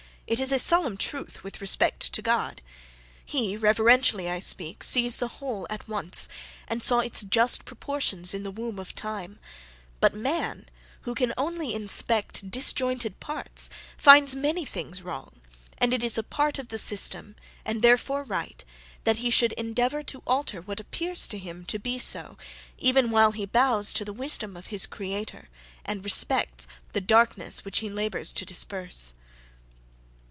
It 0.27 0.39
is 0.39 0.53
a 0.53 0.59
solemn 0.59 0.95
truth 0.95 1.43
with 1.43 1.59
respect 1.59 1.99
to 2.13 2.21
God. 2.21 2.61
He, 3.25 3.57
reverentially 3.57 4.29
I 4.29 4.39
speak, 4.39 4.81
sees 4.81 5.17
the 5.17 5.27
whole 5.27 5.67
at 5.69 5.89
once, 5.89 6.29
and 6.69 6.81
saw 6.81 6.99
its 6.99 7.25
just 7.25 7.65
proportions 7.65 8.33
in 8.33 8.43
the 8.43 8.51
womb 8.51 8.79
of 8.79 8.95
time; 8.95 9.39
but 9.99 10.13
man, 10.13 10.69
who 11.01 11.15
can 11.15 11.33
only 11.37 11.73
inspect 11.73 12.49
disjointed 12.49 13.19
parts, 13.19 13.69
finds 13.97 14.33
many 14.33 14.63
things 14.63 15.01
wrong; 15.01 15.41
and 15.77 15.93
it 15.93 16.01
is 16.01 16.17
a 16.17 16.23
part 16.23 16.57
of 16.57 16.69
the 16.69 16.77
system, 16.77 17.35
and 17.65 17.81
therefore 17.81 18.23
right, 18.23 18.63
that 19.03 19.17
he 19.17 19.29
should 19.31 19.51
endeavour 19.53 20.01
to 20.03 20.23
alter 20.25 20.61
what 20.61 20.79
appears 20.79 21.27
to 21.27 21.37
him 21.37 21.65
to 21.65 21.77
be 21.77 21.97
so, 21.99 22.37
even 22.77 23.11
while 23.11 23.33
he 23.33 23.45
bows 23.45 23.91
to 23.91 24.05
the 24.05 24.13
wisdom 24.13 24.55
of 24.55 24.67
his 24.67 24.85
Creator, 24.85 25.49
and 25.83 26.05
respects 26.05 26.67
the 26.93 27.01
darkness 27.01 27.61
he 27.73 27.89
labours 27.89 28.31
to 28.31 28.45
disperse. 28.45 29.11